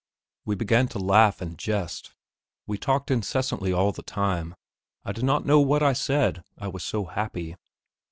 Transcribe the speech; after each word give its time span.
We 0.45 0.55
began 0.55 0.87
to 0.87 0.97
laugh 0.97 1.41
and 1.43 1.59
jest; 1.59 2.15
we 2.65 2.79
talked 2.79 3.11
incessantly 3.11 3.71
all 3.71 3.91
the 3.91 4.01
time. 4.01 4.55
I 5.05 5.11
do 5.11 5.21
not 5.21 5.45
know 5.45 5.59
what 5.59 5.83
I 5.83 5.93
said, 5.93 6.43
I 6.57 6.69
was 6.69 6.83
so 6.83 7.05
happy. 7.05 7.55